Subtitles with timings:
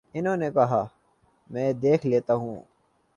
[0.13, 0.85] انہوں نے کہا:
[1.49, 2.61] میں دیکھ لیتا ہوں۔